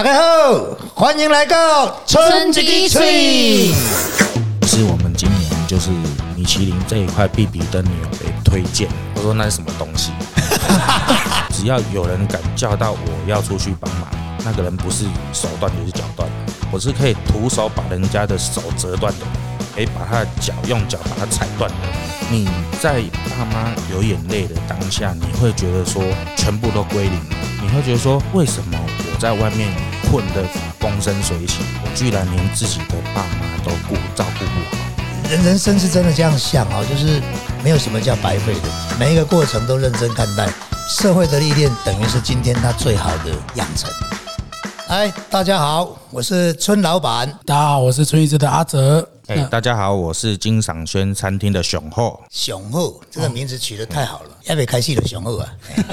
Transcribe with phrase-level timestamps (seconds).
[0.00, 3.70] 大家好，欢迎来到春季吹。
[4.62, 5.90] 是我们今年就是
[6.34, 8.88] 米其林这一块必比登牛的推荐。
[9.14, 10.10] 我说那是什么东西？
[11.52, 14.08] 只要有人敢叫到我要出去帮忙，
[14.42, 16.26] 那个人不是手断就是脚断，
[16.72, 19.26] 我是可以徒手把人家的手折断的，
[19.74, 21.76] 可以把他的脚用脚把它踩断的。
[22.30, 22.48] 你
[22.80, 23.02] 在
[23.36, 26.02] 爸妈流眼泪的当下，你会觉得说
[26.38, 27.20] 全部都归零，
[27.60, 28.78] 你会觉得说为什么
[29.12, 29.68] 我在外面
[30.10, 30.44] 混得
[30.80, 35.30] 风生水起，我居然连自己的爸妈都顾照顾不好。
[35.30, 37.22] 人人生是真的这样想哦，就是
[37.62, 40.48] 没有什么叫白费的，每一个过程都认真看待。
[40.88, 43.88] 社会的历练等于是今天他最好的养成。
[44.88, 47.28] 哎，大家好，我是村老板。
[47.46, 49.08] 大家好，我是村一枝的阿哲。
[49.30, 52.20] 哎、大家好，我是金赏轩餐厅的雄厚。
[52.32, 55.48] 雄厚这个名字取得太好了，要不要开戏的雄厚啊？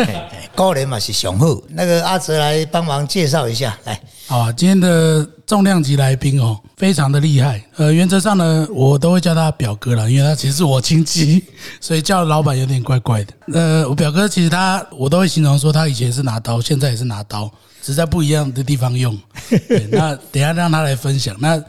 [0.56, 1.64] 高人嘛是雄厚。
[1.70, 7.64] 那个阿哲来帮忙介绍一下，来，啊，今天的重量级来宾哦，非常的厉害。
[7.76, 11.44] 呃，原则上呢，我都会叫他表哥了，因为他其实是我亲戚，
[11.80, 13.34] 所以叫老板有点怪怪的。
[13.54, 17.48] 呃，我表哥其实他，我都会形容说他以前是拿刀，现在也是拿刀，
[17.84, 19.16] 只是在不一样的地方用。
[19.70, 21.38] 对那等一下让他来分享。
[21.40, 21.64] 那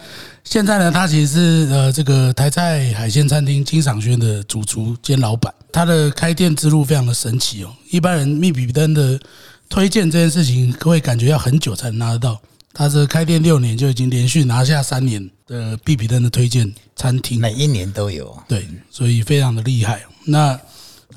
[0.50, 7.70] 现在呢，他其实是呃这个台菜海鲜餐厅金赏轩的主厨兼老板，他的开店之路非常的神奇哦。
[7.90, 9.20] 一般人密比登的
[9.68, 12.40] 推荐这件事情，会感觉要很久才能拿得到。
[12.72, 18.34] 他是开店六年就已经连续拿下三年的必比登的推荐餐厅，每一年都有。
[18.48, 20.00] 对，所以非常的厉害。
[20.24, 20.58] 那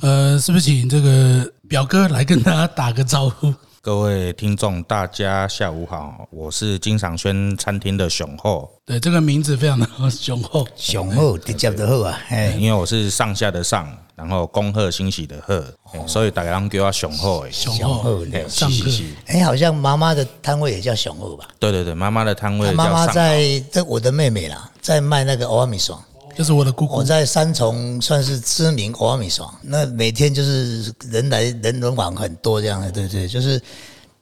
[0.02, 3.54] 呃，是不是请这个表哥来跟大家打个招呼？
[3.84, 8.70] 各位听众，大家下午好，我是金赏轩餐厅的雄厚。
[8.86, 10.68] 对，这个名字非常的雄厚。
[10.76, 17.44] 雄厚直接就好啊，哎，因为我是上下的上，然后恭贺欣喜的贺，哎所以大家人叫我雄厚。
[17.44, 21.48] 哎，雄雄厚上课是是是哎，好像妈妈的摊位也叫雄厚吧？
[21.58, 26.00] 对对对，妈妈的摊位妈妈上在这我的妹妹啦，在卖那个欧阿米爽。
[26.36, 33.62] 就是我的姑姑，我在三重算是知名欧阿米爽，那每天就是人来人人往很多这样的，对对，就是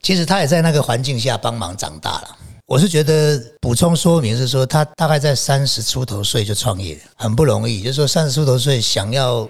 [0.01, 2.37] 其实他也在那个环境下帮忙长大了。
[2.65, 7.81] 我是觉得补充说明是说，他大概在三十出头岁就创业，很不容易。
[7.81, 9.49] 就是说三十出头岁想要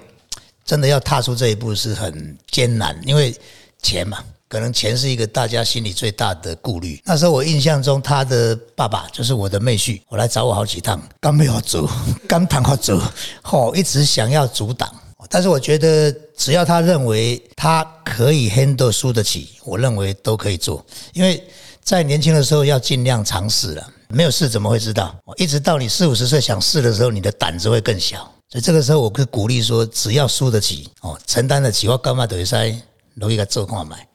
[0.63, 3.35] 真的要踏出这一步是很艰难，因为
[3.81, 6.99] 钱嘛，可能钱是一个大家心里最大的顾虑。
[7.05, 11.87] 那时候我印象中，他的爸爸就是我的妹婿，我来找我好几趟，刚没有走，
[12.27, 12.99] 刚谈好走，
[13.43, 14.91] 吼，一直想要阻挡。
[15.29, 20.83] 但是我觉得，只要他认为他可以 handle 输得起，我认为都可以做，
[21.13, 21.43] 因为
[21.83, 25.15] 在年轻的时候要尽量尝试了，没有试怎么会知道？
[25.37, 28.17] 一直到你四五十岁想试的时候，你的胆子会更小。
[28.49, 32.75] 所以这个时候，我会鼓励说，只要输得起，哦，承担得起，我干嘛等于塞
[33.13, 34.07] 容易个做看买。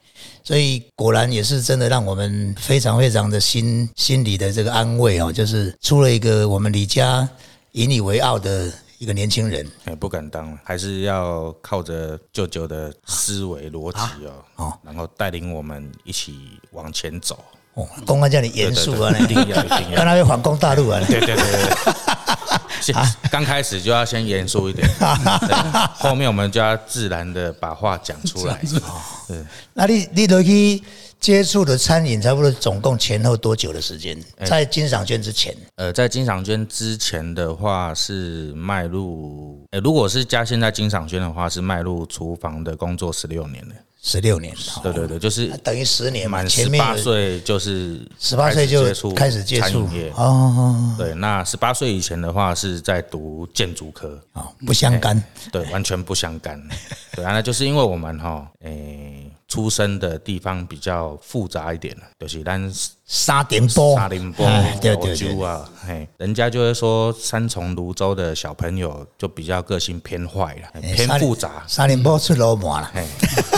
[0.45, 7.27] 所以果然也是真的让我们非常非常的心心里的这个安慰哦，就是出了一个我们李家
[7.71, 9.67] 引以为傲的一个年轻人。
[9.85, 17.43] 哎，不敢当，还是要靠着舅舅的思维逻辑哦，哦然后带领我们一起往前走。
[17.73, 21.01] 哦，公安叫你严肃啊，一定要一定要让他会反攻大陆啊。
[21.07, 22.95] 对对对对， 先
[23.31, 25.55] 刚开始就要先严肃一点， 对
[25.95, 28.59] 后面我们就要自然的把话讲出来。
[29.27, 29.37] 对，
[29.73, 30.81] 那你你都去
[31.19, 34.17] 接触的餐饮，差不多总共前后多久的时间？
[34.37, 34.45] 哎。
[34.45, 43.75] 在金赏圈之前，呃，在金赏圈之前的话是迈入，呃，如果是加现在金赏圈的话，是迈入厨房的工作十六年了。
[44.07, 46.37] 十六年，对对对，就是等于十年嘛。
[46.37, 48.83] 满前面十八岁就是十八岁就
[49.15, 50.11] 开始接触业。
[50.15, 55.21] 哦对，那十八岁以前的话是在读建筑科，啊，不相干。
[55.51, 56.61] 对，完全不相干。
[57.17, 59.04] 对啊，那就是因为我们哈，诶、
[59.55, 62.69] 出生的地方比较复杂一点，就是咱
[63.05, 71.63] 沙田波，沙林波哎、对对对，啊，嘿，人家就会说三重泸州的小朋友就比较个性偏坏了，偏复杂。
[71.67, 72.91] 沙点波出罗马了。
[72.93, 73.07] 嘿，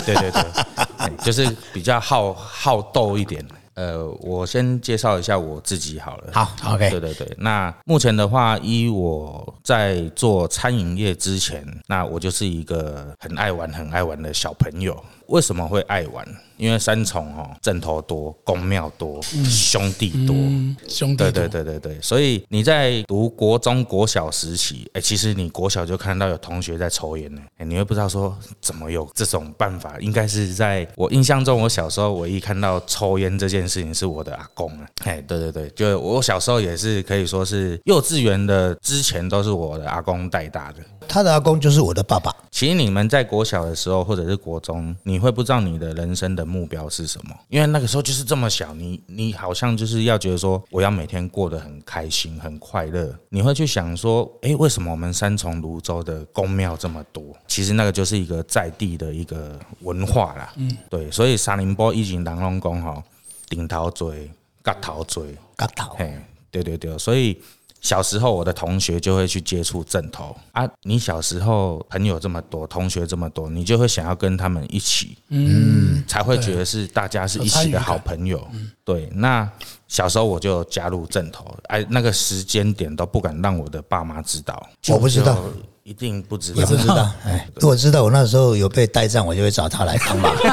[0.05, 3.43] 对对对， 就是比较好好斗一点。
[3.73, 6.29] 呃，我先介绍一下我自己好了。
[6.33, 14.99] 好，OK 对对对，那目前的话，依我在做餐饮业之前，那我就是一个很爱玩、很爱玩的小朋友。
[15.27, 16.25] 为什么会爱玩？
[16.57, 20.35] 因为三重哦，枕头多，公庙多，兄弟多。
[20.35, 29.99] 嗯，兄弟对多对对对对，所以你在读国中、国小时期，哎，其实你国小就看到有同学在抽烟呢，哎，你会不知道说怎么有这种办法？
[29.99, 40.79] 应该是在我印象中，我小时候唯一看到抽烟这件事情是我的阿公啊，哎，对对对，就我小时候也是可以说是幼稚园的之前都是我的阿公带大的。
[41.07, 42.35] 他的阿公就是我的爸爸。
[42.51, 53.11] 其实你们在国小的时候，或者是国中，你你会不知道你的人生的目标是什么，因为那个时候就是这么小，你你好像就是要觉得说，我要每天过得很开心、很快乐。
[53.29, 57.35] 你会去想说，哎，为什么我们三重泸州的宫庙这么多？
[57.47, 60.53] 其实那个就是一个在地的一个文化啦。
[60.57, 63.01] 嗯，对，所以沙林波以前人拢讲吼，
[63.49, 64.29] 顶头嘴、
[64.63, 66.13] 角头嘴，角头，嘿，
[66.51, 67.41] 对对对，所以
[67.81, 70.35] 小时候我的同学就会去接触正头。
[70.51, 70.67] 啊。
[70.83, 78.45] 你小时候朋友这么多，同学这么多，你就会想要跟他们一起，嗯，才会觉得是大家是一起的好朋友。
[78.83, 79.49] 对，那
[79.87, 85.35] 小时候我就加入正头，哎，那个时间点都不敢让我的爸妈知道，我不知道。
[85.35, 85.41] 就
[85.87, 87.09] 一定不知道，也不知道。
[87.25, 90.35] 哎，如果知道我那时候有被带账，我就会找他来帮忙。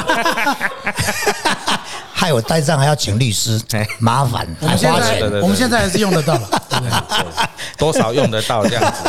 [2.15, 5.21] 害我带账还要请律师哎，麻烦我们现还花钱。
[5.43, 6.39] 我们现在还是用得到？
[7.77, 9.03] 多少用得到这样子。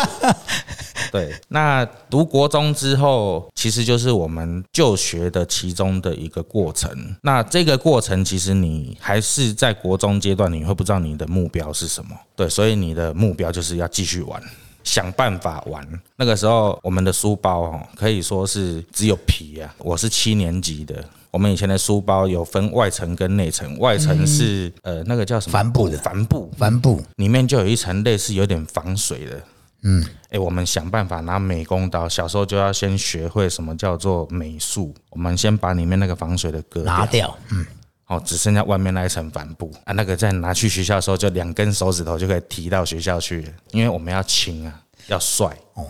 [1.12, 6.90] 对，那读国中之后，其实就是我们就学的其中的一个过程。
[7.22, 12.16] 那这个过程，其实你还是在国中阶段，你会不知道你的目标是什么。
[12.36, 14.42] 对，所以你的目标就是要继续玩。
[14.86, 15.86] 想办法玩。
[16.16, 19.76] 那个时候，我们的书包哦，可以说是只有皮啊。
[19.80, 25.52] 我是七年级的，我们以前的书包有分外层跟内层，外层是、呃那个叫什么？
[25.52, 25.98] 帆布的。
[25.98, 27.04] 帆布，帆布。
[27.18, 29.42] 里面就有一层类似有点防水的。
[29.88, 34.94] 嗯，哎，我们想办法拿美工刀，小时候就要先学会什么叫做美术。
[35.10, 37.66] 我们先把里面那个防水的割拿，掉，嗯，
[38.08, 45.86] 哦，只剩下外面那一层帆布啊，那个在拿去学校的时候，就两根手指头就可以提到学校去了，因为我们要轻啊，要帅哦。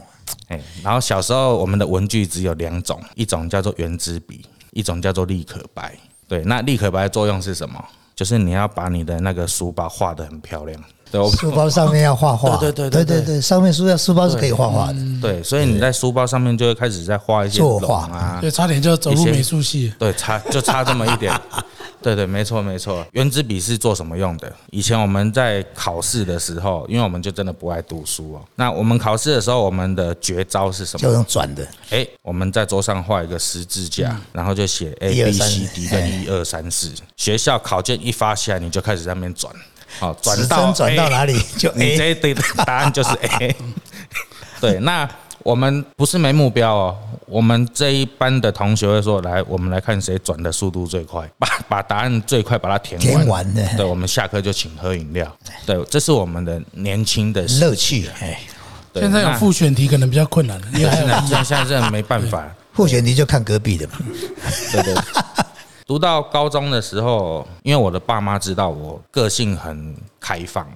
[0.47, 5.93] 哎，然后小时候我们的文具只有两种，一种叫做圆珠笔，一种叫做立可白。
[6.27, 7.83] 对，那立可白的作用是什么？
[8.15, 10.81] 就是你要把你的那个书包画得很漂亮。
[11.11, 19.93] 对，我书包上面要画画，对对对对对对上面书要书包是可以画画的，对，所以你在书包上面就会开始在画一些作画啊，对，差点就走入一些美术系。
[19.99, 21.33] 对，差就差这么一点。
[22.05, 23.03] 对对，没错没错。
[23.13, 24.53] 圆珠笔是做什么用的？
[24.69, 28.45] 以前我们在考试的时候，因为我们就真的不爱读书哦。
[28.57, 31.11] 那我们考试的时候，我们的绝招是什么就？
[31.11, 36.91] 用转的，哎，我们在桌上画一个十字架，然后就写 A B C D 跟一二三四。
[37.17, 39.51] 学校考卷一发下来，你就开始在那边转，
[39.97, 43.55] 好，转到针转到哪里就你这一堆的答案就是 A。
[44.61, 45.09] 对，那
[45.45, 46.97] 我们不是没目标哦，
[47.27, 53.07] 我们这一班的同学会说，来，我们来看谁转的速度最快， 把把答案最快把它填完。
[53.07, 55.31] 填完的对，我们下课就请喝饮料。
[55.63, 58.39] 对，这是我们的年轻的时乐趣，哎，
[58.91, 62.43] 对现在有那复选题可能比较困难了，因为现在现在没办法。
[62.73, 63.93] 复选题就看隔壁的嘛，
[64.71, 64.95] 对对。
[65.85, 70.67] 读到高中的时候，因为我的爸妈知道我个性很开放，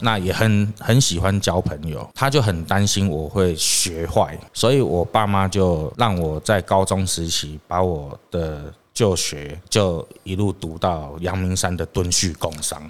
[0.00, 12.82] 那也很很喜欢交朋友，他就很担心我会学坏，所以我爸妈就让我在高中时期把我的就学就一路读到阳明山的敦叙工商。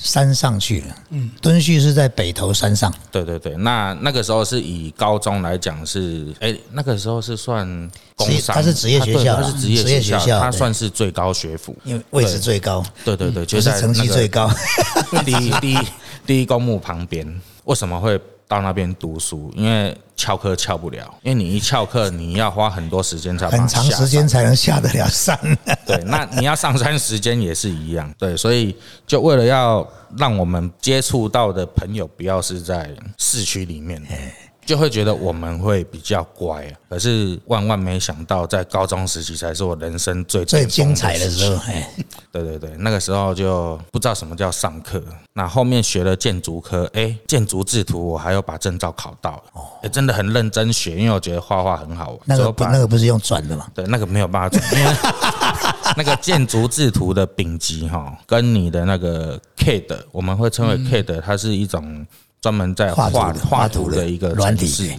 [0.00, 7.66] 山上去了，嗯，敦叙是在北头山上，对对对，那那个时候是以高中来讲是，哎，那个时候是算
[8.14, 11.76] 工商，它是职业学校啦它是职业职业学校，它算是最高学府。
[11.82, 14.48] 因为位置最高，对对对，就是成绩最高，
[15.26, 15.78] 第一第一
[16.28, 17.26] 第一公墓旁边，
[17.64, 19.50] 为什么会到那边读书？
[19.56, 24.28] 因为翘课翘不了，因为你一翘课，你要花很多时间才很长时间。
[24.28, 25.38] 才能下得了山。
[25.86, 28.12] 对，那 你要上山时间也是一样。
[28.18, 34.02] 对，所以就为了要让我们接触到的朋友不要是在市区里面。
[34.68, 41.90] 就会觉得我们会比较乖啊，可是万万没想到，在高中时期才是我人生最最精彩的时候，哎，
[42.30, 45.02] 对对对，那个时候就不知道什么叫上课。
[45.32, 49.42] 那后面学了建筑科，哎，建筑制图我还有把证照考到了，
[49.84, 52.20] 哎，真的很认真学，因为我觉得画画很好玩。
[52.26, 53.66] 那个不那个不是用转的嘛？
[53.74, 54.92] 对那个没有办法转，因为
[55.96, 62.06] 那个建筑制图的丙级哈，跟你的那个 CAD，我们会称为 CAD，它是一种
[62.40, 64.98] 专门在画画图的画画图的一个软体程式。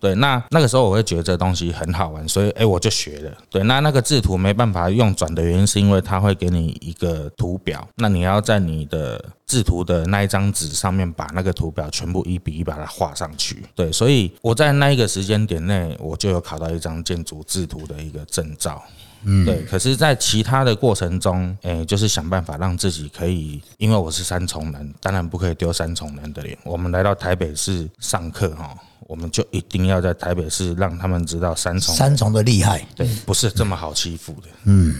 [0.00, 3.30] 对，那那个时候我会觉得这东西很好玩，所以哎、我就学了。
[3.50, 13.62] 对，那那个制图没办法用转的原因，是因为它会给你一个图表，那你要在你的制图的那一张纸上面把那个图表全部一比一把它画上去。
[13.74, 18.82] 对，所以我在那一个时间点内，我就有考到一张建筑制图的一个证照。
[19.24, 19.62] 嗯，对。
[19.64, 26.56] 可是，在其他的过程中，诶、就是想办法让自己可以，因为我是三重人，当然不可以丢三重人的脸。
[26.64, 28.74] 我们来到台北市上课，哈，
[29.06, 34.48] 我们就一定要在台北市让他们知道三重三重的厉害，对，不是这么好欺负的。
[34.64, 34.94] 嗯，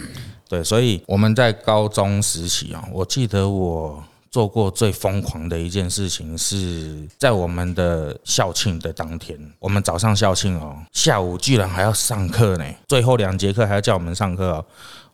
[0.48, 14.64] 对，所以我们在高中时期啊，我记得我做过最疯狂的一件事情，是在我们的校庆的当天，我们早上校庆哦，下午居然还要上课呢，最后两节课还要叫我们上课哦，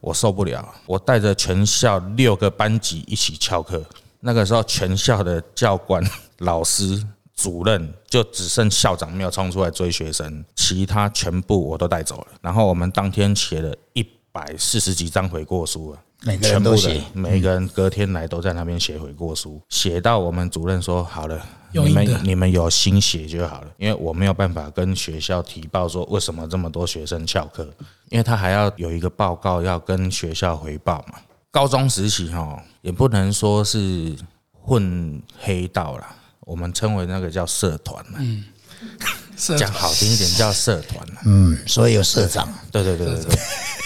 [0.01, 3.83] 我受不了，我带着全校六个班级一起翘课。
[4.21, 6.03] 那个时候，全校的教官、
[6.39, 7.03] 老师、
[7.35, 12.27] 主任就只剩校长没有冲出来追学生，其他全部我都带走了。
[12.41, 15.99] 然后我们当天写了一百四十几张悔过书了。
[16.23, 21.41] 每个全部的人都写，每个人隔天来都在那边写悔过书，写到我们主任说好了，
[21.73, 27.69] 你们你们有心写就好了，因为我没有办法跟学校提报说为什么这么多学生翘课，
[28.09, 31.19] 因为他还要有一个报告要跟学校回报嘛。
[31.51, 34.15] 高中时期哈，也不能说是
[34.53, 38.19] 混黑道啦，我们称为那个叫社团嘛。
[38.21, 38.45] 嗯
[39.59, 41.23] 讲好听一点叫社团啦。
[41.27, 43.39] 嗯，所以有社长，对对对对对。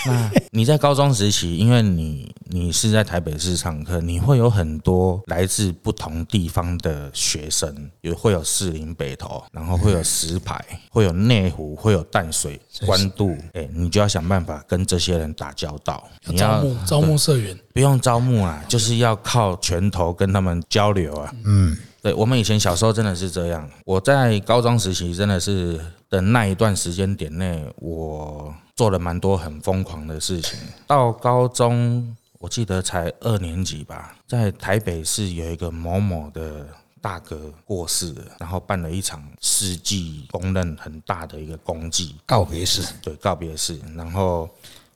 [0.07, 16.03] 那 你在高中时期，因为你你是在台北市上课，你会有很多来自不同地方的学生，有会有士林北投，然后会有石牌，会有内湖，会有淡水、关渡，哎，你就要想办法跟这些人打交道。
[16.27, 21.33] 你要招募招募社员，不用招募啊，就是要靠拳头跟他们交流啊。
[21.45, 23.69] 嗯，对，我们以前小时候真的是这样。
[23.85, 30.59] 我在高中时期真的是的那一段时间点内，我做了蛮多很疯狂的事情。
[30.87, 36.67] 到高中，我记得才二年级吧，在台北市有一个某某的。
[37.03, 44.47] 大哥过世了，然后办了一场世纪公认很大的一个公祭，告别式，对告别式，然后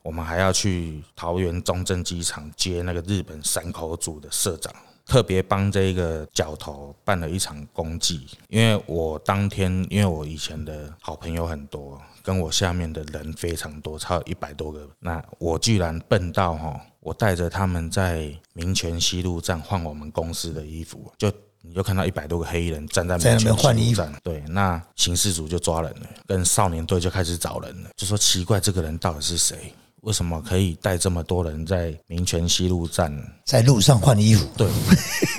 [0.03, 4.71] 我们还要去桃园中正机场接那个日本山口组的社长，
[5.07, 21.31] 特别帮这个角头办了一场公祭，因为我当天因为我以前的好朋友很多，跟我下面的人非常多，超一百多个，那我居然笨到哈，我带着他们在民权西路站换我们公司的衣服，就。
[21.67, 29.73] 你就看到一百多个黑衣人站在民权换衣服西路站，对，那刑事组就抓人了，跟少年队就开始找人了，就说奇怪，这个人到底是谁？
[30.05, 33.11] 为什么可以带这么多人在民权西路站？
[33.45, 34.69] 在路上换衣服，对，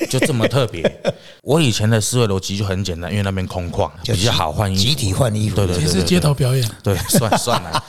[0.10, 0.84] 就这么特别。
[1.44, 7.84] 我以前的思维逻辑就很简单，因为那边空旷，比较好换衣服，集体换衣服，对对对是街头表演，对，算算了，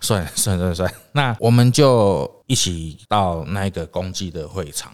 [0.00, 0.96] 算了 算了算了。
[1.12, 4.92] 那我们就一起到那个公祭的会场。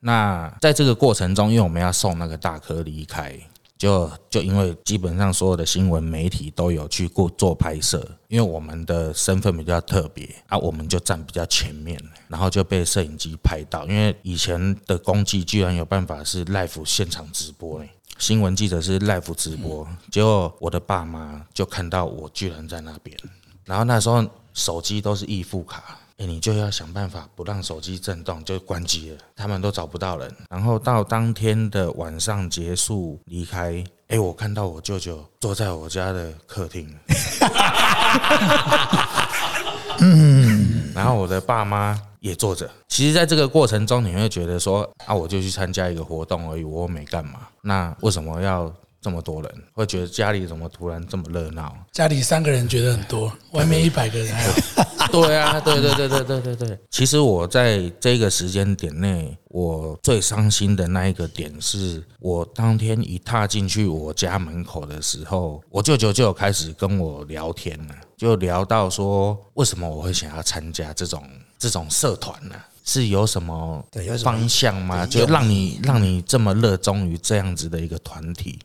[0.00, 3.36] 那在这个过程中，因为我们要送那个大哥离开，
[3.78, 13.86] 就就因为基本上所有的新闻媒体都有去过做拍摄，因为我们的身份比较特别啊，我们就站比较前面，然后就被摄影机拍到。
[13.86, 23.16] 因为以前的工具居然有办法是 live 现场直播呢，新闻记者是 live 直播，结果我的爸妈就看到我居然在那边，
[23.64, 25.97] 然后那时候手机都是易付卡。
[26.18, 29.18] 哎，你就要想办法不让手机震动，就关机了。
[29.36, 33.84] 他们都找不到人，然后到当天的晚上结束离开。
[34.08, 36.92] 哎，我看到我舅舅坐在我家的客厅，
[40.00, 42.68] 嗯，然后我的爸妈也坐着。
[42.88, 49.54] 其实，在这个过程中，你会觉得说啊，我就去参加一个活动而已，我没干嘛，那为什么要这么多人？
[49.72, 51.74] 会觉得家里怎么突然这么热闹？
[51.92, 54.34] 家里三个人觉得很多， 外面一百个人。
[55.10, 56.78] 对啊，对对对对对对对。
[56.90, 71.22] 其实我在这个时间点内，我最伤心的那一个点是，我当天一踏进去我家门口的时候，我舅舅就有开始跟我聊天了，就聊到说，为什么我会想要参加这种
[71.58, 72.54] 这种社团呢？
[72.84, 73.84] 是有什么
[74.22, 75.06] 方向吗？
[75.06, 78.58] 就让你让你这么热衷于这样子的一个团体？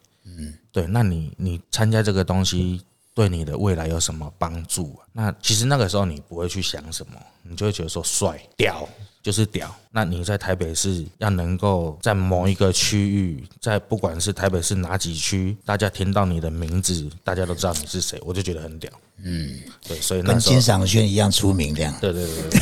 [0.74, 2.82] 嗯，对，那你你参加这个东西。
[3.16, 5.00] 对你的未来有什么帮助？
[5.12, 7.14] 那其实那个时候你不会去想什么，
[7.44, 8.90] 你就会觉得说帅屌
[9.22, 9.72] 就是屌。
[9.92, 18.92] 那你在台北市要能够在某一个区域，在不管是台北市哪几区，大家听到你的名字，大家都知道你是谁，我就觉得很屌。
[19.18, 21.94] 嗯，对，所以那跟金赏轩一样出名这样。
[22.02, 22.60] 对对对对。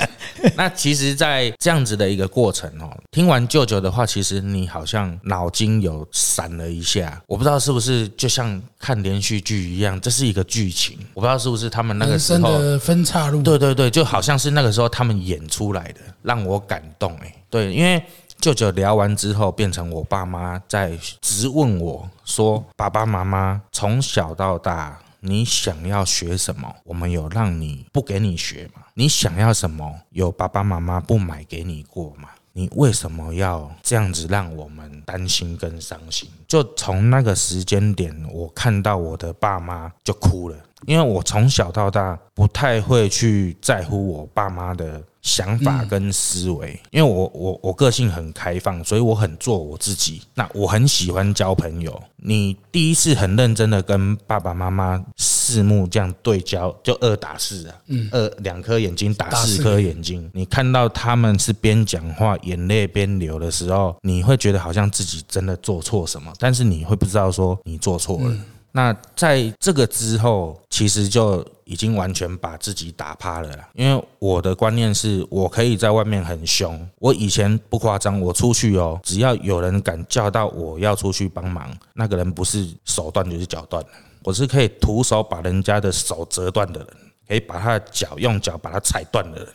[0.56, 18.02] 那其实，在这样子的一个过程哦，听完舅舅的话，其实你好像脑筋有闪了一下，我不知道是不是就像看连续剧一样，这是一个剧情，我不知道是不是他们那个时候，的分岔路，对对对，就好像是那个时候他们演出来的，让我感动哎，对，因为。
[18.40, 26.70] 舅舅聊完之后，变成我爸妈在直问我说：“爸爸妈妈从小到大，你想要学什么？
[26.84, 28.82] 我们有让你不给你学吗？
[28.94, 29.92] 你想要什么？
[30.10, 36.30] 有爸爸妈妈不买给你过吗？”你为什么要这样子让我们担心跟伤心？
[36.46, 50.20] 就从那个时间点，我看到我的爸妈就哭了，因为我从小到大不太会去在乎我爸妈的想法跟思维，因为我我我个性很开放，所以我很做我自己。
[50.34, 52.00] 那我很喜欢交朋友。
[52.16, 60.30] 你第一次很认真的跟爸爸妈妈四目这样对焦，就二打四啊，嗯二两颗眼睛打四颗眼睛。
[60.34, 68.36] 你看到他们是边讲话眼泪边流的时候，你会觉得好像自己真的做错什么，但是你会不知道说你做错了。
[68.72, 73.68] 那在这个之后，其实就已经完全把自己打趴了啦。
[73.74, 76.88] 因为我的观念是，我可以在外面很凶。
[76.98, 83.84] 我以前不夸张，我出去哦，只要有人敢叫到我要出去帮忙，那个人不是手断就是脚断。
[84.22, 86.88] 我是可以徒手把人家的手折断的人，
[87.28, 89.48] 可以把他的脚用脚把他踩断的人。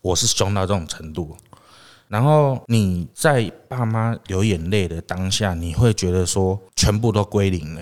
[0.00, 1.36] 我是凶到这种程度。
[2.08, 7.80] 然后你在爸妈流眼泪的当下，你会觉得说，全部都归零了。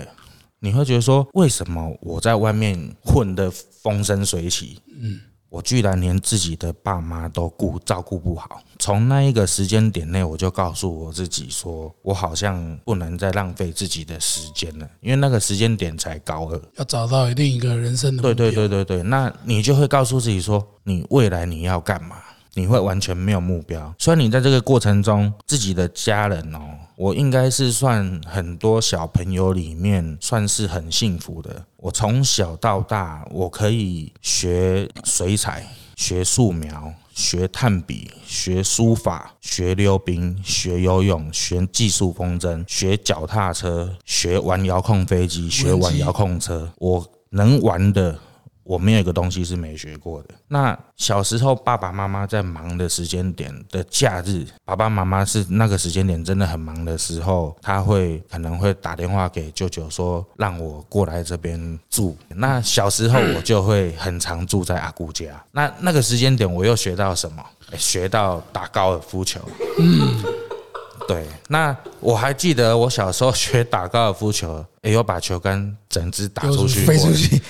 [0.63, 8.61] 你会觉得说，为什么我在外面混得风生水起，嗯，我居然连自己的爸妈都顾照顾不好？
[8.79, 22.15] 从那一个时间点内，我就告诉我自己说，我好像不能再浪费自己的时间了，因为那个时间点才高二，要找到另一个人生的对对对对对，那你就会告诉自己说，你未来你要干嘛？
[22.55, 23.93] 你会完全没有目标。
[23.97, 26.59] 所以你在这个过程中，自己的家人哦，
[26.95, 31.65] 我应该是算很多小朋友里面算是很幸福的。
[31.77, 48.17] 我从小到大，我可以学水彩、学素描、学炭笔、学书法、学溜冰、学游泳、学技术风筝、学脚踏车、学玩遥控飞机、学玩遥控车，我能玩的。
[48.63, 50.29] 我没有一个东西是没学过的。
[50.47, 62.17] 那小时候爸爸妈妈在忙的时间点的假日，爸爸妈妈是那个时间点真的很忙的时候，他会可能会打电话给舅舅说让我过来这边住。
[62.29, 65.43] 那小时候我就会很常住在阿姑家。
[65.51, 67.43] 那那个时间点我又学到什么？
[67.77, 69.41] 学到打高尔夫球。
[69.79, 70.23] 嗯，
[71.07, 71.25] 对。
[71.49, 77.41] 那我还记得我小时候学打高尔夫球，哎，有把球杆整只打出去，飞出去，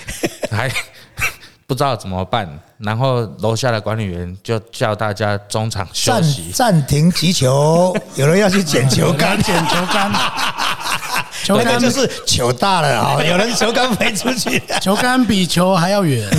[0.50, 0.68] 还。
[1.66, 10.12] 不知道怎么办，然后楼下的管理员就叫大家中场休息，暂停击球，有人要去捡球杆，捡球杆，
[11.42, 16.28] 球杆就是球大了啊，有人球杆飞出去，球杆比球还要远。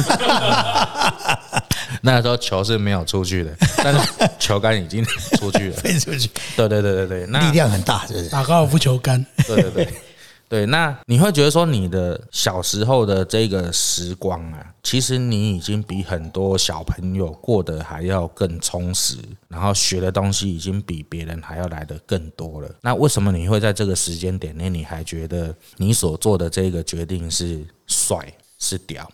[2.02, 4.00] 那时候球是没有出去的，但是
[4.38, 5.04] 球杆已经
[5.40, 6.30] 出去了， 飞出去。
[6.56, 9.26] 对对对对对，力量很大，就是打高尔夫球杆。
[9.48, 9.94] 对对对。
[10.56, 19.18] 对，那你会觉得说你的小时候的这个时光啊，其实你已经比很多小朋友过得还要更充实，
[19.50, 22.74] 然后学的东西已经比别人还要来的更多了。
[22.80, 28.18] 那为什么你会在这个时间点内，你还觉得你所做的这个决定是帅
[28.58, 29.06] 是屌，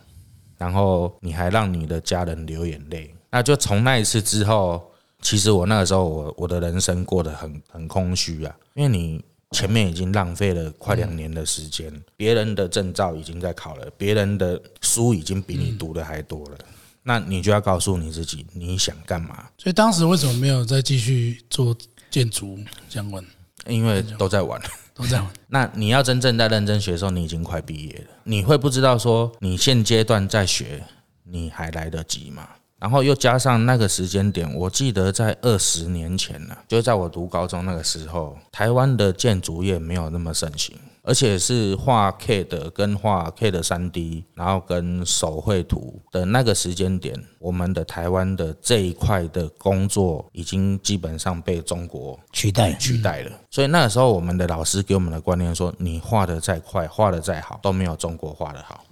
[0.60, 3.12] 然后你还让你的家人流眼泪？
[3.32, 4.80] 那就从那一次之后，
[5.24, 9.26] 其实我那个时候我我的人生过得很很空虚啊，因为你。
[9.52, 16.58] 前面已经浪费了快两年的时间，别人的证照已经在考了，别人的书已经比你读的还多了，
[17.04, 19.50] 那你就要告诉你自己你想干嘛。
[19.58, 21.76] 所以当时为什么没有再继续做
[22.10, 22.58] 建筑
[22.90, 23.24] 相关？
[23.68, 24.60] 因为都在玩，
[24.94, 25.30] 都在玩。
[25.48, 30.84] 那你要真正在认真学的时候，你已经快毕业了，你会不知道说你现阶段在学，
[31.24, 32.48] 你还来得及吗？
[32.82, 53.32] 然后又加上那个时间点，我记得在二十年前呢，就在我读高中那个时候，台湾的建筑业没有那么盛行，而且是画 K 的跟画 K 的三 D，然后跟手绘图的那个时间点，我们的台湾的这一块的工作已经基本上被中国取代取代了。
[53.52, 58.84] 所以那个时候，我们的老师给我们的观念说，你画的再快，画的再好，都没有中国画的好。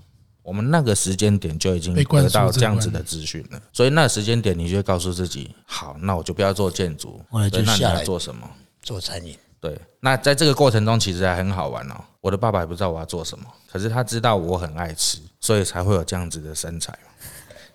[0.49, 8.49] 我们那个时间点就已经得到这样子的资讯了，所以那时间点你就会告诉自己：好，那我就不要做建筑，那你要做什么？
[8.81, 9.38] 做餐饮。
[9.62, 11.95] 对，那在这个过程中其实还很好玩哦。
[12.19, 16.97] 我的爸爸也不知道我要做什么，可是他知道我很爱吃，所以才会有这样子的身材。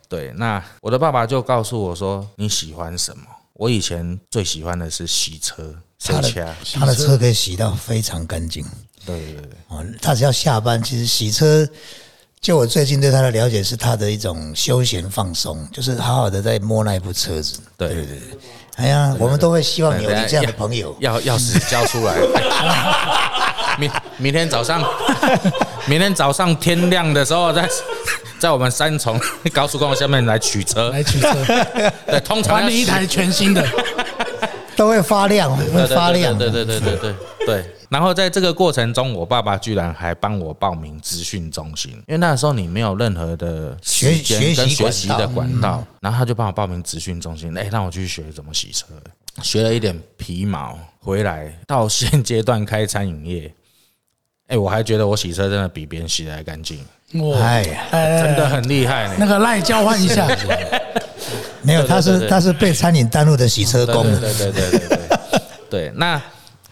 [0.08, 3.24] 对，那我的爸爸就告诉我说：你喜欢什么？
[3.52, 8.66] 我以前最喜欢的是洗车，他的他的车可以洗到非常干净。
[9.06, 11.64] 对对对，哦，他只要下班，其实洗车。
[12.44, 17.59] 就我最近对他的了解是他的一种休闲放松，就是好好的在摸那一部车子。
[17.78, 18.18] 对对对，
[18.76, 20.94] 哎呀，我们都会希望有你这样的朋友。
[21.00, 22.14] 要钥匙交出来。
[23.80, 24.85] 明明天早上，
[25.87, 27.66] 明天早上天亮的时候，在
[28.38, 29.18] 在我们三重
[29.50, 31.33] 高速公路下面来取车，来取车。
[32.07, 33.66] 对，通常你一台全新的。
[34.76, 36.37] 都会发亮，会发亮。
[36.37, 37.14] 对对对对对对
[37.46, 37.64] 对。
[37.90, 48.87] 然后在这个过程中，我爸爸居然还帮我报名资讯中心，因为那时候你没有任何的学跟学习学习的管管道，然后他就帮我报名资讯中心，哎，让我去学怎么洗车，
[49.42, 53.54] 学了一点皮毛，回来到现阶段开餐饮业，
[54.48, 59.14] 哎，我还觉得我洗车真的比别人洗的还干净，哇，哎呀，哎真的很厉害呢。
[59.20, 60.26] 那个赖交换一下，
[61.64, 64.05] 没有，他是他是被餐饮耽误的洗车工。
[64.05, 64.98] 对对对对对对
[65.70, 65.92] 对。
[65.96, 66.20] 那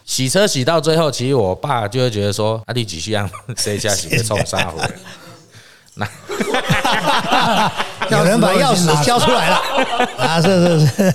[0.04, 4.80] 洗车洗到最后，其实我爸就会觉得说，啊，你继续让谁家洗会冲杀回？
[8.10, 9.56] 有人把钥匙交出来了
[10.18, 10.40] 啊！
[10.40, 11.14] 是是是，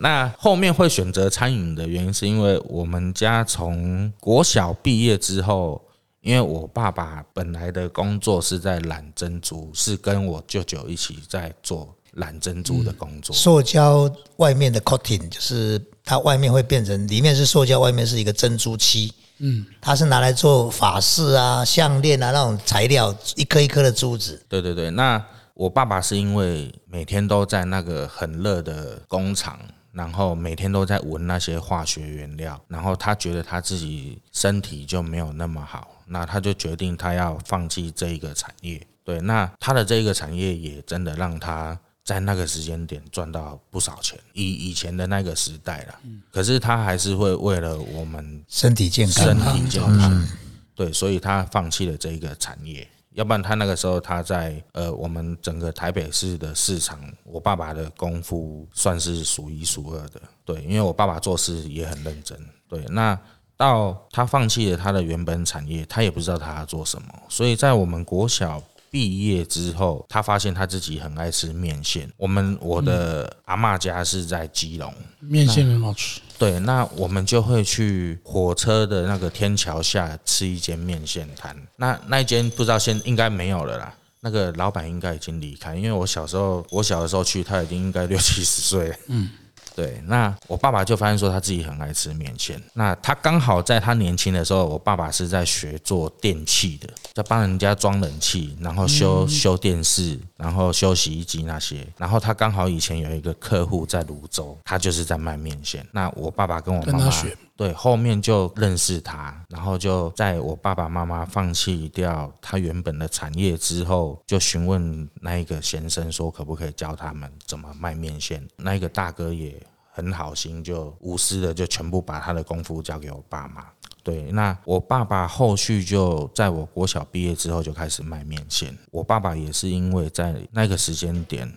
[0.00, 5.80] 那后面会选择餐饮的原因，是因为我们家从国小毕业之后，
[6.22, 13.34] 因为我爸爸本来的工作是在染珍珠，是跟我舅舅一起在做染珍珠的工作。
[13.34, 19.12] 塑胶外面的 coating 就是它外面会变成里面是塑胶，外面是一个珍珠漆。
[19.38, 24.40] 嗯，它是拿来做法饰啊、项链啊那种材料，一颗一颗的珠子。
[24.48, 25.22] 对对对，那
[25.54, 29.58] 我爸爸是因为每天都在那个很热的工厂，
[29.90, 38.80] 然后每天都在闻那些化学原料，然后他觉得他自己身体就没有那么好，那他就决定他要放弃这一个产业。
[39.02, 45.98] 对，那他的这一个产业也真的让他在那个时间点赚到不少钱，以以前的那个时代了。
[46.30, 50.28] 可是他还是会为了我们身体健康身啊，体健康，
[50.74, 52.86] 对，所以他放弃了这一个产业。
[53.12, 60.20] 要不然他那个时候他在呃我们整个台北市的市场，我爸爸的功夫算是数一数二的。
[60.44, 62.38] 对，因为我爸爸做事也很认真。
[62.68, 63.18] 对，那
[63.56, 68.62] 到他放弃了他的原本产业，他也不知道他要做什么，所以在我们国小。
[68.94, 72.08] 毕业之后，他发现他自己很爱吃面线。
[72.16, 81.56] 我们我的阿妈家是在基隆，面线很好吃，对，那我们就会去火车的那个天桥下吃一间面线摊。
[81.74, 88.96] 那那一间不知道现应该没有了啦，那个老板应该已经离开，因为我小时候我小的时候去，他已经应该六七十岁了。
[89.08, 89.28] 嗯。
[89.74, 92.62] 对，那我爸爸就发现说他自己很爱吃面线。
[92.74, 101.86] 那他刚好在他年轻的时候，我爸爸是在学做电器的，在帮人家装冷气，然后修修电视，然后修洗衣机那些。
[101.96, 105.86] 然后他刚好以前有一个客户在泸州，他就是在卖面线。
[105.90, 107.10] 那我爸爸跟我妈妈
[107.56, 118.46] 对后面就认识他，然后就在我爸爸妈妈放弃掉他原本的产业之后，就询问那一个先生说可不可以教他们怎么卖面线。
[118.56, 119.54] 那一个大哥也
[119.92, 123.64] 很好心，就无私的就全部把他的功夫交给我爸妈。
[124.04, 128.76] 对，那我爸爸后续就在我国小毕业之后就开始卖面线。
[128.92, 131.52] 我爸爸也是因为在那个时间点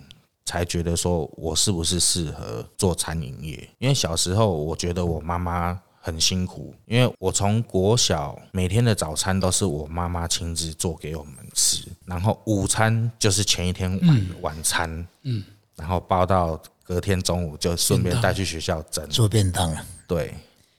[0.46, 5.80] 才觉得说我是不是适合做餐饮业，因为小时候我觉得我妈妈。
[6.00, 15.44] 很辛苦，因为我从国小每天的早餐都是我妈妈亲自做给我们吃，然后午餐就是前一天晚、晚餐，嗯，
[15.76, 19.86] 然后包到隔天中午就顺便带去学校蒸，做便当了。
[20.08, 20.34] 对，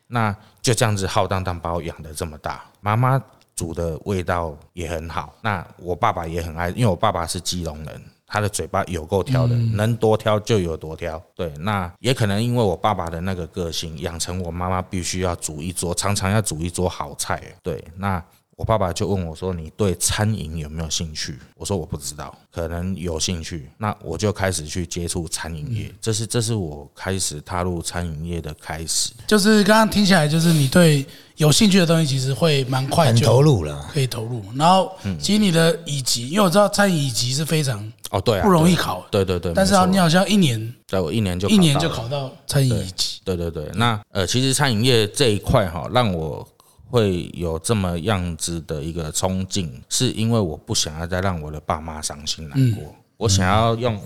[0.07, 0.35] 那
[0.69, 3.19] 就这样子浩荡荡把我养的这么大，妈妈
[3.57, 5.33] 煮的味道也很好。
[5.41, 11.19] 那我爸爸也很爱，因为我爸爸是基隆人，他的嘴巴有够挑的，能多挑就有多挑。
[11.35, 17.43] 对，那也可能因为我爸爸的那个个性，养成我妈妈必须要煮一桌，常常要煮一桌好菜。
[17.63, 18.23] 对，那。
[18.59, 29.13] 我爸爸就问我说：“你对餐饮有没有兴趣？”我说：“我不知道，可能有兴趣。”那我就开始去接触餐饮业，这是这是我开始踏入餐饮业的开始。
[29.29, 33.89] 就是刚刚听起来，就是你对有兴趣的东西，其实会蛮快很就投入了。
[33.93, 34.43] 可以投入。
[34.57, 34.91] 然后，
[35.21, 46.45] 其实你的乙级，因为我知道餐饮乙级是非常哦，对啊，不容易考，对对对，但是啊你好像一年对我一年就一年考到了就考到餐饮乙级，对对对，那呃，其实餐饮业这一块哈，让我
[46.91, 54.01] 会有这么样子的一个冲劲，是因为我不想要再让我的爸妈伤心难过，我想要用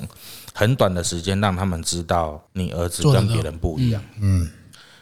[0.53, 4.03] 很短的时间让他们知道你儿子跟别人不一样。
[4.21, 4.51] 嗯，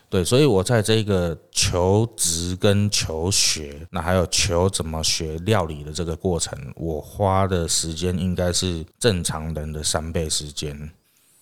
[0.09, 10.91] 对，所以我在这个求职跟求学，那还有求怎么学料理的这个过程，我花的时间应该是正常人的三倍时间。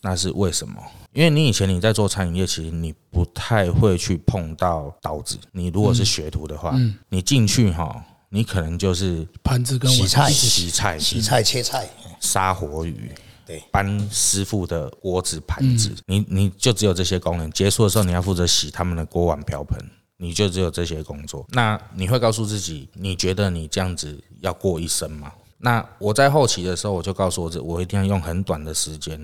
[0.02, 0.74] 那是为什么？
[1.12, 5.38] 因为你以前你在做餐饮业，其实你不太会去碰到刀子。
[5.52, 11.88] 你如果是学徒的话，你进去哈，你可能就是盘子跟洗菜洗菜、洗菜切菜，
[12.20, 13.10] 杀活鱼，
[13.44, 17.50] 对，搬师傅的锅子盘子，你你就只有这些功能。
[17.50, 19.78] 结束的时候，你要负责洗他们的锅碗瓢盆，
[20.18, 21.44] 你就只有这些工作。
[21.50, 25.32] 那你会告诉自己，你觉得你这样子要过一生吗？
[25.56, 29.18] 那我在后期的时候，我就告诉我自己，我一定要用很短的时间，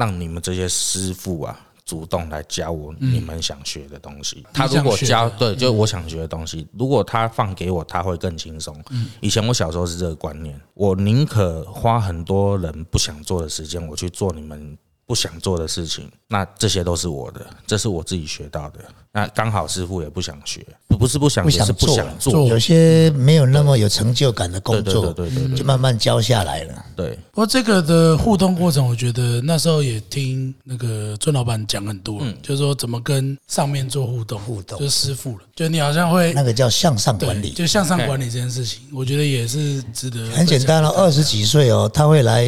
[0.00, 1.60] 让你们这些师傅啊。
[1.86, 4.46] 主动来教我你们想学的东西。
[4.52, 8.80] 他如果教对，就是我想学的东西，如果他放给我，他会更轻松。
[9.20, 14.78] 以前我小时候是这个观念，我宁可花很多人不想做的时间，我去做你们
[15.10, 16.08] 不想做的事情。
[16.28, 18.78] 那这些都是我的，这是我自己学到的。
[19.10, 22.46] 那刚好师傅也不想学，不不是不想学，不想是不做想做。
[22.46, 26.84] 有些没有那么有成就感的工作，对对就慢慢教下来了。
[26.94, 42.44] 对，不过这个的互动过程，我觉得那时候也听那个尊老板讲很多，就是说怎么跟上面做互动，互动就是师傅了，就你好像会那个叫向上管理，就向上管理这件事情，我觉得也是值得很简单哦，二十几岁哦，他会来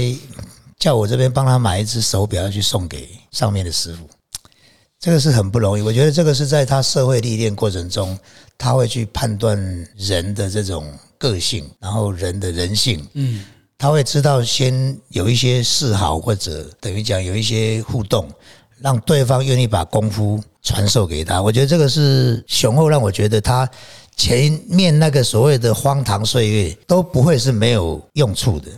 [0.82, 4.00] 叫我这边帮他买一只手表，要去送给上面的师傅。
[4.98, 8.18] 这个是很不容易，我觉得这个是在他社会历练过程中，
[8.58, 9.56] 他会去判断
[9.96, 13.44] 人的这种个性，然后人的人性，嗯，
[13.78, 18.28] 他会知道先有一些示好，或者等于讲有一些互动，
[18.80, 21.40] 让对方愿意把功夫传授给他。
[21.40, 23.70] 我觉得这个是雄厚，让我觉得他
[24.16, 28.68] 前面那个所谓的荒唐岁月都不会是没有用处的。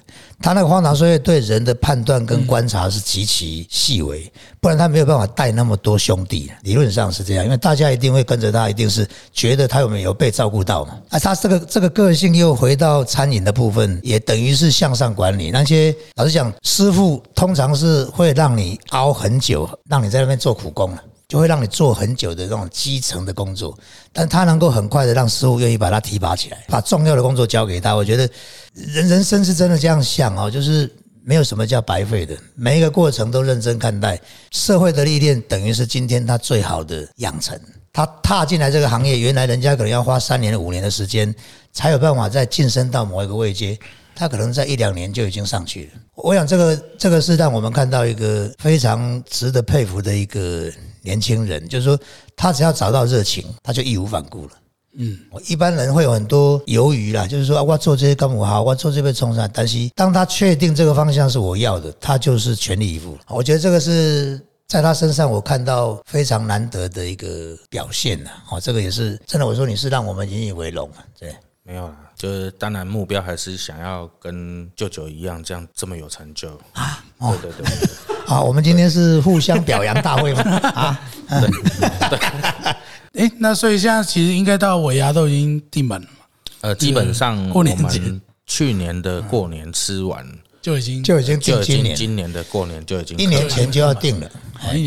[0.41, 6.51] 他那个荒唐岁月对人的判断跟观察是极其细微，不然他没有办法带那么多兄弟。
[6.63, 10.99] 理论上是这样，因为大家一定会跟着他，一定是觉得他有没有被照顾到嘛。
[11.11, 15.51] 啊，他这个这个个性又回到餐饮的部分，也等于是向上管理。
[15.51, 21.03] 那些老实讲，师傅通常是会让你熬很久，让你在那边做苦工了。
[21.35, 23.77] 就会让你做很久的这种基层的工作，
[24.13, 27.93] 但他能够很快的让师傅愿意把他提拔起来，把重要的工作交给他。
[27.93, 28.31] 我觉得
[28.73, 30.89] 人人生是真的这样想哦，就是
[31.25, 34.17] 没有什么叫白费的，每一个过程都认真看待。
[34.53, 37.61] 社会的历练等于是今天他最好的养成。
[37.93, 41.35] 他踏进来这个行业，原来人家可能要花三年、五年的时间，
[41.73, 43.77] 才有办法再晋升到某一个位阶。
[44.15, 46.01] 他可能在一两年就已经上去了。
[46.15, 50.71] 我想这个这个是让我们看到一个非常值得佩服的一个
[51.05, 51.97] 年轻人，就是说
[52.35, 54.53] 他只要找到热情，他就义无反顾了。
[54.97, 63.19] 嗯，一般人会有很多犹豫啦，就是说、啊、我做这些干嘛好，我做这边冲上，但是当他确定这个方向是我要的，他就是全力以赴。
[63.29, 68.31] 我觉得这个是在他身上我看到非常难得的一个表现呐。
[68.51, 71.35] 哦，这个也是真的，我说你是让我们引以为荣啊，对。
[71.67, 76.51] 没有啦，就是当然目标还是想要跟舅舅一样，这样这么有成就。
[76.75, 77.03] 啊！
[77.19, 77.89] 对对对对。
[78.27, 80.43] 好， 我们今天是互相表扬大会嘛？
[80.69, 81.01] 啊，
[83.15, 86.27] 哎，那所以现在其实应该到尾牙都已经订满了嘛，
[86.61, 87.99] 呃，基本上我过年节。
[87.99, 90.23] 们去年的过年吃完，
[90.61, 94.31] 就已经就已经就今年，今年的过年就已经一年前就要定了，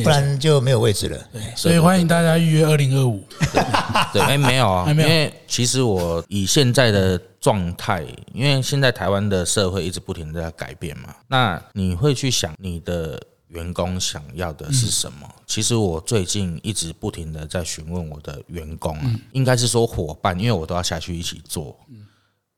[0.04, 1.20] 不然就没有位置了。
[1.56, 3.28] 所以欢迎大家预约二零二五。
[4.14, 15.28] 对，哎，没有啊，还没有因为其实我以现在的状态，因为现在台湾的社会一直不停的在改变嘛，那你会去想你的员工想要的是什么？
[15.46, 21.78] 其实我最近一直不停的在询问我的员工啊，应该是说伙伴，因为我都要下去一起做。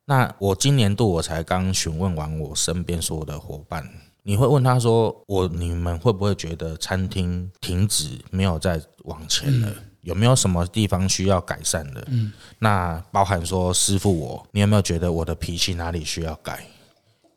[0.05, 3.87] 那我今年度我才刚询问完我身边所有的伙伴，
[4.23, 9.71] 你会问他说：“我你们会不会觉得餐厅停止没有再往前了？
[10.01, 16.65] 有没有什么地方需要改善的？”嗯，那包含说师傅我，你有没有觉得我的脾气哪里需要改？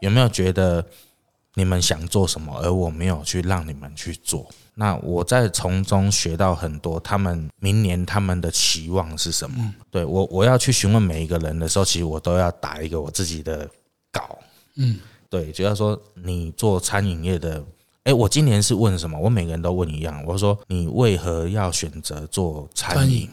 [0.00, 0.84] 有没有觉得
[1.54, 4.50] 你们想做什么，而我没有去让你们去做？
[4.74, 9.74] 那我在从中学到很多，他们明年他们的期望是什么？
[9.90, 13.68] 对我，我要去询问每一个人的时候，其实我都要打一个我自己的
[14.10, 14.38] 稿。
[14.76, 14.98] 嗯，
[15.28, 17.62] 对，就要说你做餐饮业的，
[18.04, 19.18] 哎，我今年是问什么？
[19.18, 23.28] 我每个人都问一样，我说你为何要选择做餐饮餐饮？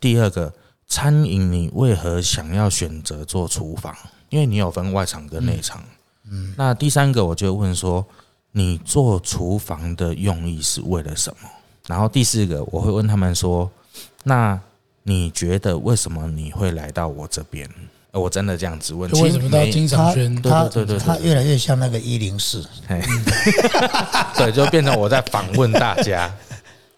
[0.00, 0.52] 第二个，
[0.88, 3.94] 餐饮你为何想要选择做厨房？
[4.28, 5.82] 因为你有分外场跟内场。
[6.28, 8.04] 嗯，那第三个，我就问说，
[8.50, 11.48] 你做厨房的用意是为了什么？
[11.86, 13.70] 然后第四个，我会问他们说，
[14.24, 14.58] 那
[15.04, 17.70] 你觉得为什么你会来到我这边？
[18.14, 20.34] 呃我真的这样子问，就为什么到其实金长轩？
[20.40, 23.02] 他对对对对他越来越像那个一零四，嘿
[24.36, 26.32] 对，就变成我在访问大家。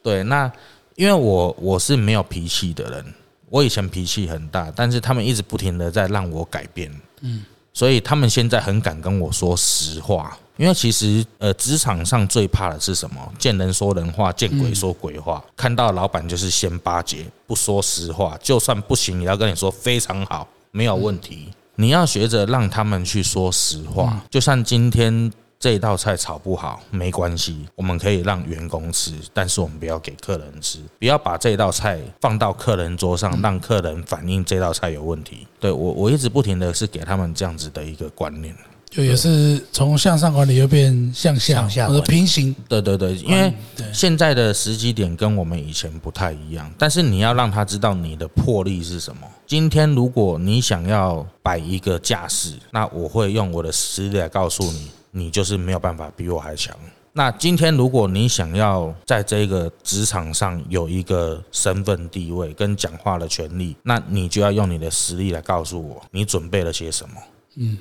[0.02, 0.52] 对，那
[0.94, 3.14] 因为我我是没有脾气的人，
[3.48, 10.38] 我以前脾气很大，但是他们一直不停的在让我改变，嗯，所以他们现在很敢跟我说实话。
[10.58, 13.32] 因为其实呃，职场上最怕的是什么？
[13.38, 15.42] 见人说人话，见鬼说鬼话。
[15.56, 21.48] 看到老板就是先巴结，不说实话，就算不行，也要跟你说非常好，没有问题。
[21.76, 35.46] 你要学着让他们去说实话，就像今天这道菜炒不好没关系，我们可以让员工吃，但是我们不要给客人吃，不要把这道菜放到客人桌上，让客人反映这道菜有问题。
[35.58, 38.54] 对我，我一直不停的是给他们这样子的一个观念。
[38.96, 42.56] 就也是从向上管理又变向下，或者平行。
[42.66, 43.52] 对对对，因为
[43.92, 49.20] 现在的时机点跟我们以前不太一样，但是你要让他知道你的魄力是什么。
[49.46, 56.74] 今天如果你想要摆一个架势，那我会用我的实力来告诉你，你就是没有办法比我还强。
[57.12, 67.14] 那今天如果你想要在这个职场上有一个身份地位跟讲话的权利，那你就要用你的实力来告诉我你准备了些什么。
[67.56, 67.76] 嗯，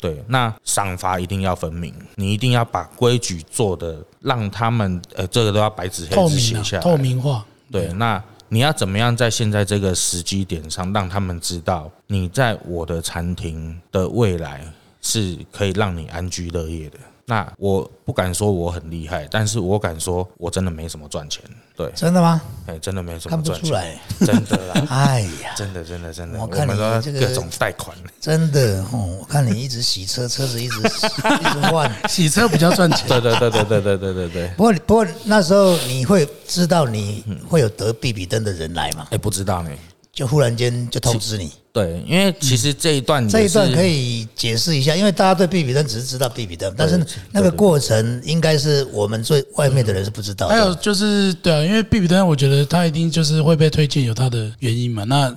[0.00, 6.82] 对，那赏罚一定要分明，你一定要把规矩做的让他们呃，这个都要白纸黑字写下来。
[6.82, 7.44] 透明化。
[7.70, 14.64] 对，那你要怎么样在现在这个时机点上，让他们知道你在我的餐厅的未来
[15.02, 16.98] 是可以让你安居乐业的。
[17.30, 21.40] 那我不敢说我很厉害，但是我敢说我真的没什么赚钱。
[21.76, 22.42] 对，真的吗？
[22.66, 23.96] 哎，真的没什看不么赚钱，出来。
[24.26, 26.72] 真的啦， 哎呀，真的真的真的，我我看你
[27.20, 27.96] 各种贷款。
[28.20, 31.88] 真的哦，我看你一直洗车，车子一直 一直换。
[32.08, 34.48] 洗车比较赚钱，对对对对对对对对对。
[34.56, 39.06] 不过不过那时候你会知道你会有得比比登的人来吗？
[39.12, 39.70] 哎，不知道呢。
[40.12, 41.50] 就忽然间就通知你。
[41.72, 50.74] 对，因为其实这一段这一段可以以解释一下，因为大家对比比登只是知道比比登，但是那个过程应该是我们最外面的人是不知道还有。
[50.74, 55.04] 就是，对啊，因为比比登，我觉得他一定就是会被推荐，有他的原因嘛。
[55.04, 55.32] 那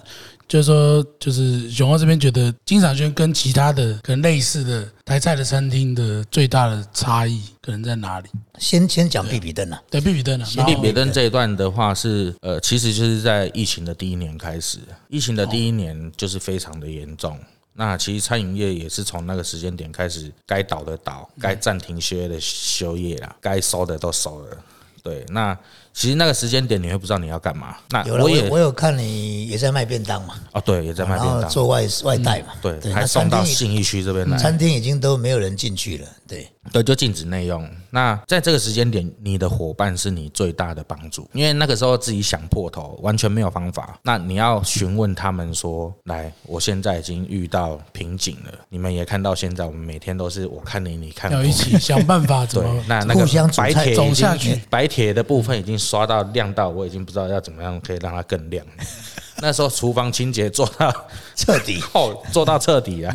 [0.48, 8.30] 就是说，就是熊猫这边觉得金赏轩跟其他的可能类似的台菜的餐厅的最大的差异可能在哪里？
[8.60, 14.80] 先先讲比比登啊，对，比比登啊，然后利比登这一段的话是呃，其实就是在疫情的第一年开始，
[15.10, 17.40] 疫情的第一年就是非常的严重。
[17.76, 24.58] 那其实餐饮业也是从那个时间点开始，该倒的倒，该暂停休业的休业啦，该收的都收了。
[25.02, 25.58] 对，那
[25.94, 27.78] 其实那个时间点你会不知道你要干嘛。
[27.90, 34.38] 那有了，我也我我有看你也在卖便当嘛，哦，对，也在卖便当，做外外带嘛，对，对，还送到信义区这边来。
[34.38, 37.70] 餐厅已经都没有人进去了，对，对，就禁止内用。
[37.90, 44.00] 那在这个时间点，你的伙伴是你最大的帮助，因为那个时候自己想破头，完全没有方法。
[44.02, 48.52] 那你要询问他们说：“来，我现在已经遇到瓶颈了。
[48.70, 51.44] 你们也看到，现在我们每天都是我看你，你看我要。
[51.44, 58.66] 一起想办法怎 对么，那那个白铁已经走下去白铁的部分已经刷到亮到，我已经不知道要怎么样可以让它更亮。
[59.40, 60.92] 那时候厨房清洁做到
[61.36, 63.14] 彻底 后，做到彻底啊。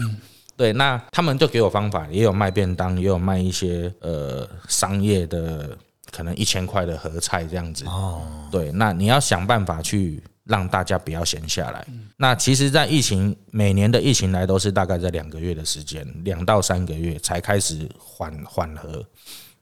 [0.57, 5.77] 对，那他们就给我方法，也有卖便当，也有卖一些呃商业的，
[6.11, 7.85] 可能一千块的盒菜这样子。
[7.87, 11.87] 哦，对，那你要想办法去让大家不要闲下来。
[12.17, 19.05] 那其实，在疫情每年的疫情来都是大概在两个月的时间，两到三个月才开始缓缓和。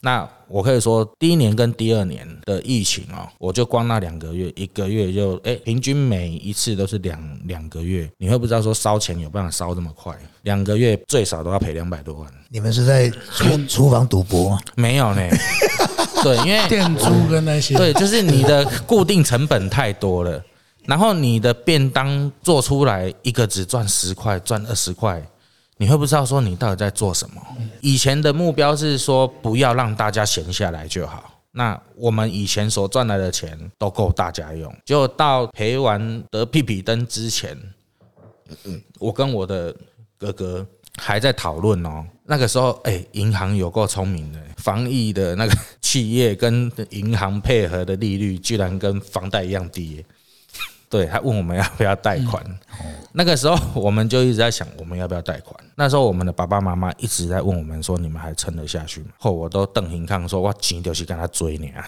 [0.07, 14.61] 那我可以说，第一年跟第二年的疫情哦，我就光那两个月，一个月就哎、平均每一次都是两两个月，你会不知道说烧钱有办法烧这么快，两个月最少都要赔两百多万，你们是在厨厨房赌博吗？
[14.77, 15.29] 没有呢？
[16.23, 20.40] 对，因为店租跟那些，对，就是你的固定成本太多了，
[20.85, 25.21] 然后你的便当做出来一个只赚十块，赚二十块，
[25.79, 27.41] 你会不知道说你到底在做什么。
[27.81, 31.33] 以前的目标是说不要让大家闲下来就好。
[31.53, 37.57] 那我们以前所赚来的钱都够大家用，就到赔完得屁屁灯之前，
[38.99, 39.75] 我跟我的
[40.19, 40.67] 哥哥
[40.99, 42.05] 还在讨论哦。
[42.25, 50.05] 那个时候，哎、银行有够聪明的，防疫的那个企业跟银行配合的利率居然跟房贷一样低。
[50.88, 52.42] 对他问我们要不要贷款，
[53.12, 55.55] 那个时候我们就一直在想我们要不要贷款。
[55.75, 61.85] 那时候我们的爸爸妈妈一直在问我们说：“你们还撑得下去吗？”后我都瞪 hình 抗说：“我钱就是跟他追你啊，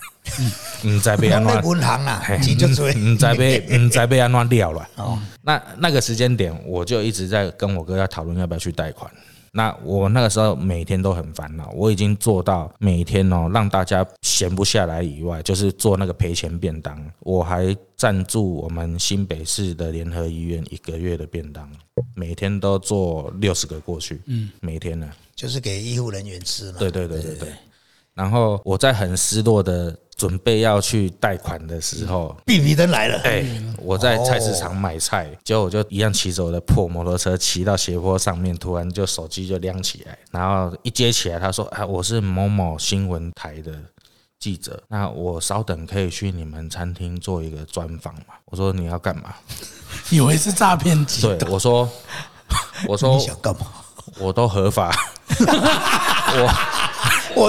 [0.84, 2.92] 唔知被安那怎银行啊，钱就追。
[2.94, 4.88] 唔知被唔知被安怎了了。
[4.96, 9.10] 哦，那那个时间点，我就一直在跟我哥在讨论要不要去贷款。
[9.52, 21.70] 那我那个时候每天都很烦恼，我已经做到每天哦让大家闲不下来以外，就是做那个赔钱便当，我还赞助我们新北市的联合医院一个月的便当，
[22.14, 26.78] 每天都做六十个过去，嗯，每天呢，就是给医护人员吃嘛。
[26.78, 27.48] 对对对对对。
[28.14, 33.44] 然后我在很失落的准备要去贷款的时候，比比登来了，哎、
[33.78, 43.72] 我在菜市场买菜，结果我就一样骑着我的破摩托车骑到斜坡上面，突然就手机就亮起来，然后一接起来，他说：“啊，我是某某新闻台的
[44.40, 49.32] 记者，那我稍等可以去你们餐厅做一个专访嘛？”我说：“你要干嘛
[50.10, 51.88] 以为是诈骗？”集对，我说
[52.88, 53.66] ：“我 说你想干嘛？
[54.18, 54.92] 我都合法，
[55.38, 56.87] 我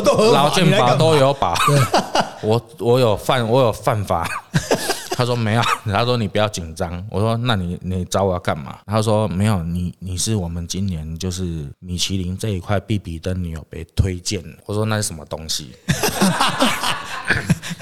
[0.02, 1.54] 都合法劳健保你来干嘛都有保，
[2.44, 4.28] 我我有犯我有犯法，
[5.18, 7.04] 他说没有，他说你不要紧张。
[7.10, 8.78] 我说那你你找我要干嘛？
[8.86, 14.44] 他说没有，你你是我们今年就是米其林这一块必比灯，你有被推荐。
[14.66, 15.72] 我说那是什么东西？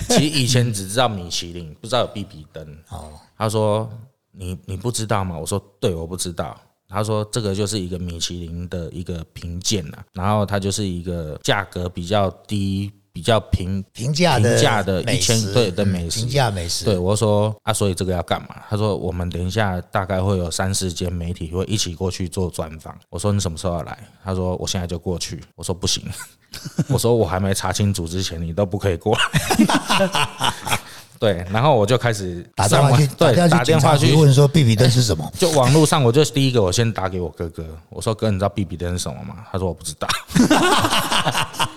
[0.09, 2.65] 其实以前只知道米其林，不知道有必比灯。
[2.89, 3.89] 哦，他说
[4.31, 5.37] 你你不知道吗？
[5.37, 6.57] 我说对，我不知道。
[6.87, 12.91] 他说这个就是一个米其林的一个评鉴呐，然后它就是一个价格比较低。
[13.17, 18.61] 比较平平价的平价的一千对的美食平价美食，对我说啊，所以这个要干嘛？
[18.69, 22.95] 他说我们等一下大概会有三四间媒体会一起过去做专访。
[23.09, 23.97] 我说你什么时候要来？
[24.23, 25.43] 他说我现在就过去。
[25.55, 26.03] 我说不行，
[26.89, 30.77] 我说我还没查清楚之前你都不可以过来。
[31.19, 35.29] 对，然后我就开始打电话去，对，打电话去问说 B B 灯是什么？
[35.37, 39.45] 就网络上，我就第一个我先打给我哥哥，我说哥，你知道 B B 灯是什么吗？
[39.51, 40.07] 他说我不知道。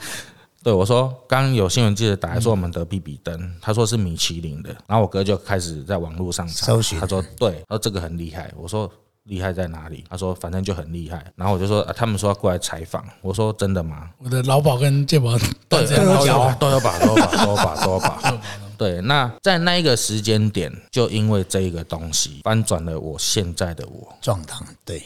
[0.63, 8.91] 对我说，刚刚有新闻记者打来说我们得比比登， 他说是米其林的，然后我哥就开始在网络上搜寻，他说对，他说这个很厉害，我说
[9.25, 10.05] 厉害在哪里？
[10.11, 14.11] 他说反正就很厉害，然后我就说他们说要过来采访，我说真的吗？
[14.19, 15.31] 我的劳保跟健保
[15.67, 18.41] 对都有都有把都有把都有把都有把，
[18.81, 24.11] 对，那在那一个时间点，就因为这一个东西翻转了我现在的我。
[24.23, 25.03] 状态，对，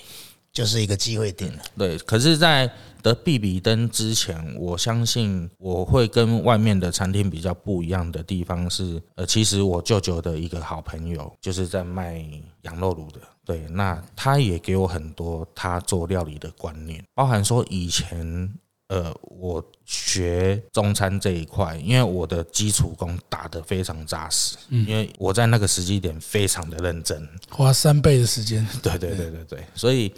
[0.52, 2.70] 就是一个机会点了，对，可是，在
[3.02, 12.24] 得比比登之前，我相信我会跟外面的餐厅比较不一样的地方是，呃，其实我舅舅的一个好朋友就是在卖
[12.62, 18.54] 羊肉炉的，对，那他也给我很多他做料理的观念，包含说以前，
[18.88, 30.12] 呃，我学中餐这一块，因为我的基础功打得非常扎实，嗯，因为我在那个时机点非常的认真，花三倍的时间， 对对对对对，所以。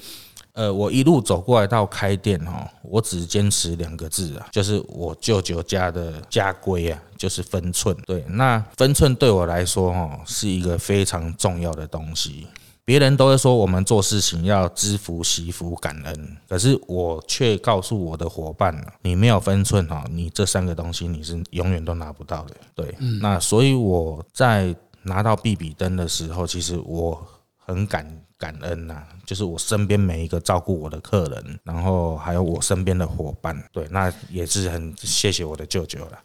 [0.53, 7.95] 呃，我一路走过来到开店哈，我只坚持两个字啊，就是我舅舅家的家规啊，就是分寸。
[8.07, 12.47] 对，那分寸对我来说哈，是一个非常重要的东西。
[12.87, 22.55] 别人都会说我们做事情要知福、惜福、感恩，可是我却告诉我的伙伴你没有分寸哈，你这三个东西你是永远都拿不到的。
[22.75, 27.23] 对，那所以我在拿到比比灯的时候，其实我
[27.59, 28.23] 很感。
[28.39, 36.19] 感恩呐，就是我身边每一个照顾我的客人，然后还有我身边的伙伴，对，那也是很谢谢我的舅舅了。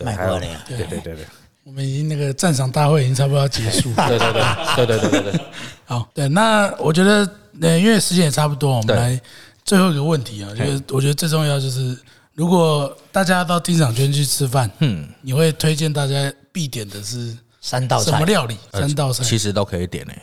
[0.00, 1.24] 卖过了，对对对对。
[1.66, 4.40] 我们已经那个赞赏大会已经差不多要结束，对对对
[4.76, 5.40] 对对对对对。
[5.84, 7.28] 好，对，那我觉得，
[7.60, 9.20] 呃，因为时间也差不多，我们来
[9.64, 11.98] 最后一个问题啊，就是我觉得最重要就是，
[12.34, 18.12] 如果大家到丁长圈去吃饭，嗯，你会推荐大家必点的是三道菜。
[18.12, 18.56] 什么料理？
[18.72, 19.24] 三道菜。
[19.24, 20.22] 其实都可以点诶。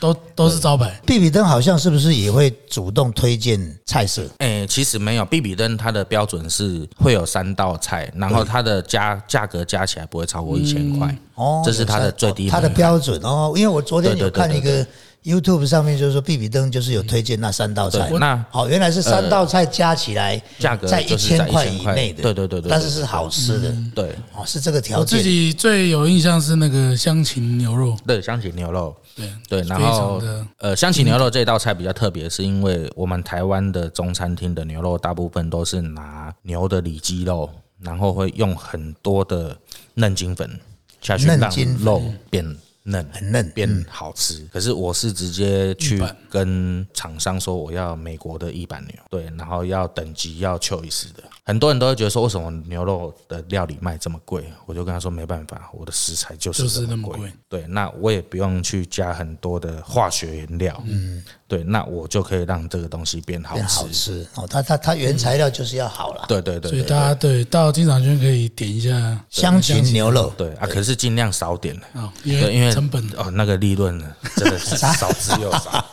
[0.00, 1.00] 都都是招牌。
[1.06, 4.26] 必比登好像是不是也会主动推荐菜色？
[4.38, 5.24] 哎，其实没有。
[5.24, 11.16] 必比登它的标准是会有三道菜，然后它的加价格加起来不会超过一千块。
[11.34, 12.48] 哦，这是它的最低。
[12.48, 14.86] 它的标准哦，因为我昨天有看一个。
[15.24, 18.10] YouTube 上面就是说，必比登就是有推荐那三道菜。
[18.18, 22.22] 那好，原来是三道菜加起来价格在一千块以内的。
[22.22, 22.70] 对对对对。
[22.70, 23.74] 但是是好吃的。
[23.94, 24.10] 对。
[24.34, 25.00] 哦，是这个条件。
[25.00, 27.96] 我自己最有印象是那个香芹牛肉。
[28.06, 28.94] 对，香芹牛肉。
[29.14, 30.22] 对对，然后
[30.56, 37.48] 呃，香芹牛肉这道菜比较特别，是因为我们台湾的中餐厅的牛肉大部分都是拿牛的里脊肉，
[37.78, 39.54] 然后会用很多的
[39.94, 40.58] 嫩筋粉
[41.02, 42.56] 下去让肉变。
[42.84, 44.46] 嫩很嫩，变好吃。
[44.52, 51.22] 可是我是直接去跟厂商说，我要美国的一板牛，对，然后要等级要 choice 的。
[51.44, 54.44] 很多人都会觉得说，为什么牛肉的料理卖这么贵？
[54.64, 57.32] 我就跟他说，没办法，我的食材就是就是那么贵。
[57.48, 60.80] 对，那我也不用去加很多的化学原料。
[60.86, 61.22] 嗯。
[61.48, 63.62] 对，那我就可以让这个东西变好吃。
[63.64, 66.24] 好吃哦，它它它原材料就是要好了。
[66.26, 66.70] 对对对。
[66.70, 70.32] 所以大家对到金场圈可以点一下香芹牛肉。
[70.34, 75.84] 对啊，可是尽量少点啊，因为因为成本哦，那个利润呢， 真的是少之又少。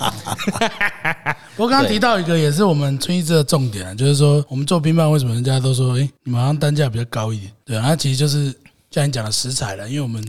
[1.57, 7.51] 我刚刚提到一个，也是我们春一枝的重点，就是说我们做冰棒，为什么人家都说，哎，你们好像单价比较高一点？
[7.65, 8.53] 对啊，其实就是
[8.91, 10.23] 像你讲的食材了，因为我们。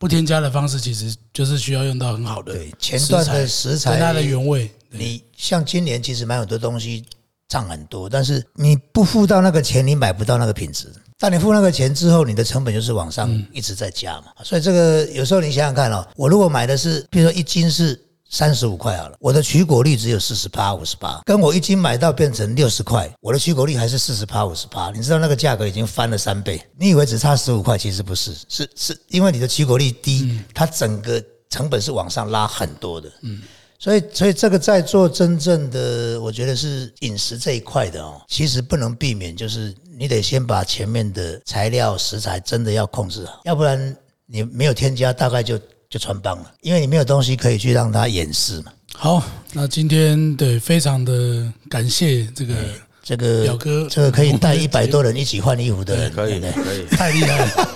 [0.00, 4.70] 不添加的方式，其实就是需要用到很好的对前段的食材，它的原味。
[4.90, 7.04] 你像今年其实买很多东西
[7.48, 10.86] 涨很多，但是你不付到那个钱，你买不到那个品质。
[11.18, 14.26] 但你付那个钱之后，你的成本就是往上一直在加嘛。
[14.44, 18.00] 所以这个有时候你想想看哦，我如果买的是，比如说一斤是。
[18.30, 24.90] 三十五块好了，我的取果率只有四十八、五十八，跟我一斤买到变成六十块，我的取果率还是四十八、五十八。
[24.90, 33.10] 你知道那个价格已经翻了三倍，你以为只差十五块，其实不是，是是因为你的取果率低，它整个成本是往上拉很多的。
[33.22, 33.40] 嗯，
[33.78, 43.96] 所以所以这个在做真正的，我觉得是饮食这一块的哦，其实不能避免，就是你得先把前面的材料食材真的要控制好，要不然。
[44.30, 45.58] 你没有添加，大概就
[45.90, 48.72] 就穿帮了，因为你没有东西可以去让他掩饰嘛。
[48.94, 49.22] 好，
[49.52, 52.54] 那今天对非常的感谢这个
[53.02, 56.86] 这个表哥这个可以带一百多人一起换衣服的人，可以对不对可以。
[56.96, 57.68] 太厉害了。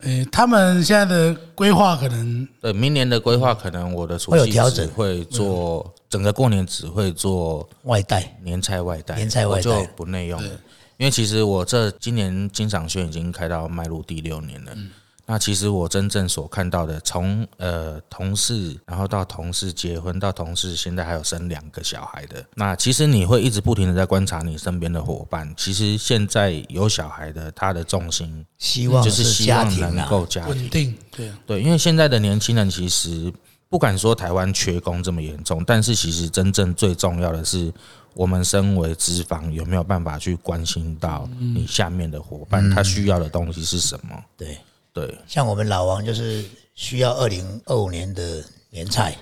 [0.00, 10.50] 诶， 他们现在的规划可能对，明年的规划可能我的除会有调整会做整个过年只会做外带年菜外带，年菜外带就不内用了。
[10.96, 14.72] 因为其实我这今年金赏轩已经开到迈入第六年了。
[14.74, 14.90] 嗯
[15.28, 25.52] 那其实我真正所看到的，从呃同事，然后到同事结婚，到同事现在还有生两个小孩的，那其实你会一直不停的在观察你身边的伙伴。
[25.56, 33.32] 其实现在有小孩的，他的重心希望就是希望能家庭啊，够家庭稳定，对啊，对，因为现在的年轻人其实
[33.68, 37.72] 不敢说台湾缺工这么严重，但是其实真正最重要的是，
[38.14, 44.16] 我们身为资方有没有办法去关心到你下面的伙伴，他需要的东西是什么？
[44.36, 44.56] 对，
[44.96, 46.42] 对，像我们老王就是
[46.74, 49.14] 需要二零二五年的年菜，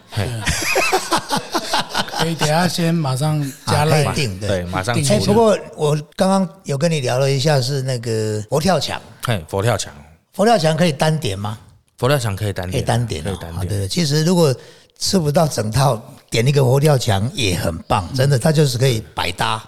[2.16, 4.49] 可以等一下先马上加赖以定对。
[4.49, 9.93] 对，马上定哎，出不过我刚刚有跟你聊了一下，是那个佛跳墙，嘿，佛跳墙，
[10.33, 11.59] 佛跳墙可以单点吗？
[11.99, 13.81] 佛跳墙可以单可，以单点哦可以单，点。
[13.81, 13.89] 对。
[13.89, 14.55] 其实如果
[15.01, 16.01] 吃不到整套，
[16.31, 19.61] 点一个佛跳墙也很棒，真的，它就是可以百搭。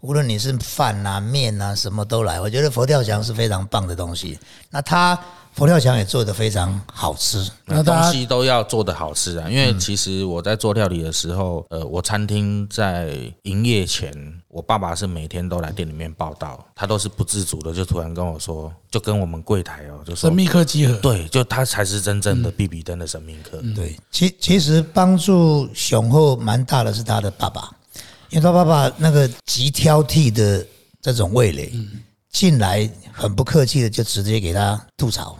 [0.00, 2.40] 无论你是饭啊、面啊，什么都来。
[2.40, 4.36] 我觉得佛跳墙是非常棒的东西。
[4.68, 5.16] 那它
[5.54, 14.12] 佛跳墙也做得非常好吃，那东西都要做得好吃啊，因为其实我在做料理的时候，呃，我餐厅在营业前，
[14.48, 23.60] 我爸爸是每天都来店里面报道，他都是不自主的，就突然跟我说，就跟我们柜台哦，就说神秘客集合，对，就他才是真正的比比登的神秘客。
[23.74, 27.70] 对，其其实帮助雄厚蛮大的是他的爸爸，
[28.30, 30.66] 因为他爸爸那个极挑剔的
[31.02, 31.70] 这种味蕾，
[32.30, 35.38] 进来很不客气的就直接给他吐槽。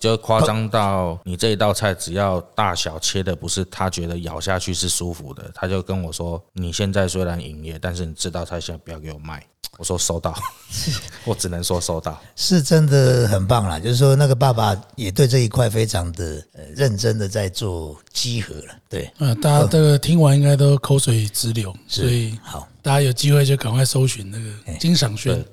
[0.00, 9.44] 就夸张到你这一道菜只要大小切的不是他觉得咬下去是舒服的，他就跟我说：“你现在虽然营业，但是你这道菜现在不要给我卖。”
[9.76, 10.34] 我说收到，
[11.24, 12.20] 我只能说收到。
[12.34, 18.74] 是真的很棒啦，就是说那个爸爸也对这一块非常的呃认真的在做稽核了。
[18.88, 25.44] 对，呃，大家这个听完应该都口水直流，所以好，大家有机会就赶快搜寻那个金赏轩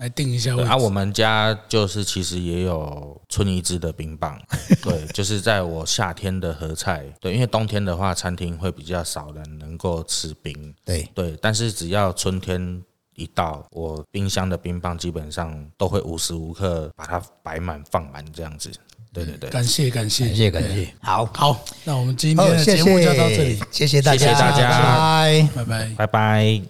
[0.00, 4.40] 来定一下位啊，我们家就是其实也有春一枝的冰棒，
[4.82, 12.82] 对，就是在我夏天的合菜，对，因为冬天的话，餐厅会比较少人能够吃冰，对，对，但是只要春天
[13.14, 18.70] 一到，我冰箱的冰棒基本上都会无时无刻把它摆满放满这样子。
[19.12, 20.26] 对对对，感谢感谢。
[20.28, 22.76] 感谢感谢，好，好，那我们今，天的谢。
[22.76, 24.70] 节目就，到这里，谢谢大家，谢谢大家。
[24.70, 25.48] 拜拜。
[25.56, 25.94] 拜拜。
[25.96, 26.62] 拜拜。